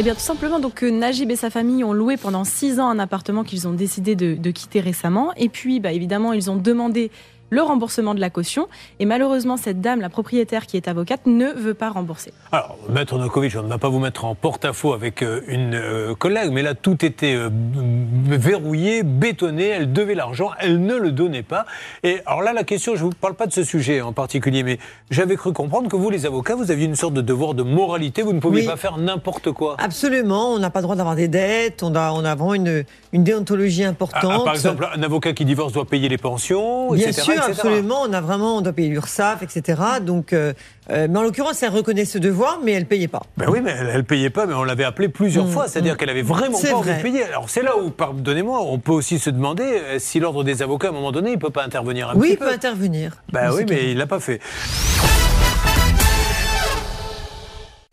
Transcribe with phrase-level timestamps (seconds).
[0.00, 3.00] Eh bien, tout simplement, donc, Najib et sa famille ont loué pendant six ans un
[3.00, 5.32] appartement qu'ils ont décidé de, quitter récemment.
[5.36, 7.10] Et puis, bah, évidemment, ils ont demandé
[7.50, 8.68] le remboursement de la caution.
[8.98, 12.32] Et malheureusement, cette dame, la propriétaire qui est avocate, ne veut pas rembourser.
[12.52, 16.14] Alors, Maître Nokovic, on ne va pas vous mettre en porte-à-faux avec euh, une euh,
[16.14, 17.50] collègue, mais là, tout était euh,
[18.26, 19.68] verrouillé, bétonné.
[19.68, 21.66] Elle devait l'argent, elle ne le donnait pas.
[22.02, 24.62] Et alors là, la question, je ne vous parle pas de ce sujet en particulier,
[24.62, 24.78] mais
[25.10, 28.22] j'avais cru comprendre que vous, les avocats, vous aviez une sorte de devoir de moralité.
[28.22, 29.76] Vous ne pouviez pas faire n'importe quoi.
[29.78, 30.52] Absolument.
[30.52, 31.82] On n'a pas le droit d'avoir des dettes.
[31.82, 34.40] On a, on a vraiment une, une déontologie importante.
[34.40, 38.02] Ah, par exemple, un avocat qui divorce doit payer les pensions, Bien etc absolument.
[38.02, 39.80] On a vraiment, on doit payer l'URSSAF, etc.
[40.02, 40.52] Donc, euh,
[40.90, 43.22] euh, mais en l'occurrence, elle reconnaît ce devoir, mais elle payait pas.
[43.36, 45.68] Ben oui, mais elle, ne payait pas, mais on l'avait appelée plusieurs mm, fois.
[45.68, 45.96] C'est-à-dire mm.
[45.96, 47.24] qu'elle avait vraiment pas envie de payer.
[47.24, 50.88] Alors c'est là où, pardonnez-moi, on peut aussi se demander euh, si l'ordre des avocats,
[50.88, 52.44] à un moment donné, il peut pas intervenir un oui, petit peu.
[52.44, 53.16] Oui, il peut intervenir.
[53.32, 54.40] Ben oui, mais il l'a pas fait.